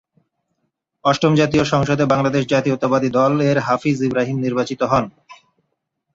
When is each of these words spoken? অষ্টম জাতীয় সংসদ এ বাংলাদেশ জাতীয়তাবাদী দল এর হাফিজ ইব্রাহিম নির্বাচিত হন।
অষ্টম 1.05 1.33
জাতীয় 1.35 1.63
সংসদ 1.63 1.99
এ 1.99 2.11
বাংলাদেশ 2.13 2.43
জাতীয়তাবাদী 2.45 3.09
দল 3.17 3.33
এর 3.49 3.57
হাফিজ 3.59 3.97
ইব্রাহিম 4.01 4.37
নির্বাচিত 4.39 4.81
হন। 4.83 5.05